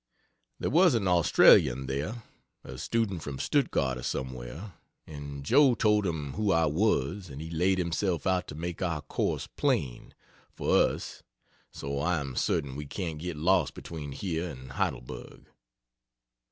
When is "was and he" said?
6.65-7.51